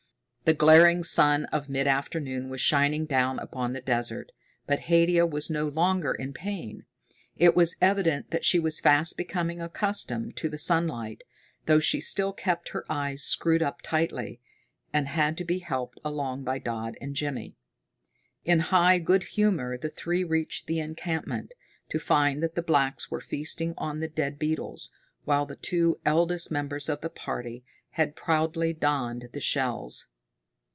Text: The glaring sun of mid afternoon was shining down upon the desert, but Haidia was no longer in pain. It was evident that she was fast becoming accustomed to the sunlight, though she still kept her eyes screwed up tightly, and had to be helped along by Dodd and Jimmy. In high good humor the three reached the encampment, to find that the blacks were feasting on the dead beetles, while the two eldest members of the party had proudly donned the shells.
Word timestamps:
The 0.43 0.57
glaring 0.57 1.03
sun 1.03 1.45
of 1.45 1.69
mid 1.69 1.87
afternoon 1.87 2.49
was 2.49 2.59
shining 2.59 3.05
down 3.05 3.39
upon 3.39 3.71
the 3.71 3.79
desert, 3.79 4.33
but 4.67 4.81
Haidia 4.89 5.25
was 5.25 5.49
no 5.49 5.69
longer 5.69 6.11
in 6.13 6.33
pain. 6.33 6.83
It 7.37 7.55
was 7.55 7.77
evident 7.79 8.31
that 8.31 8.43
she 8.43 8.59
was 8.59 8.81
fast 8.81 9.15
becoming 9.17 9.61
accustomed 9.61 10.35
to 10.35 10.49
the 10.49 10.57
sunlight, 10.57 11.23
though 11.67 11.79
she 11.79 12.01
still 12.01 12.33
kept 12.33 12.69
her 12.69 12.83
eyes 12.91 13.23
screwed 13.23 13.63
up 13.63 13.81
tightly, 13.81 14.41
and 14.91 15.07
had 15.07 15.37
to 15.37 15.45
be 15.45 15.59
helped 15.59 16.01
along 16.03 16.43
by 16.43 16.59
Dodd 16.59 16.97
and 16.99 17.15
Jimmy. 17.15 17.55
In 18.43 18.59
high 18.59 18.97
good 18.99 19.23
humor 19.23 19.77
the 19.77 19.87
three 19.89 20.25
reached 20.25 20.67
the 20.67 20.79
encampment, 20.81 21.53
to 21.87 21.97
find 21.97 22.43
that 22.43 22.55
the 22.55 22.61
blacks 22.63 23.09
were 23.09 23.21
feasting 23.21 23.73
on 23.77 24.01
the 24.01 24.09
dead 24.09 24.37
beetles, 24.37 24.89
while 25.23 25.45
the 25.45 25.55
two 25.55 26.01
eldest 26.03 26.51
members 26.51 26.89
of 26.89 26.99
the 26.99 27.09
party 27.09 27.63
had 27.91 28.17
proudly 28.17 28.73
donned 28.73 29.29
the 29.31 29.39
shells. 29.39 30.07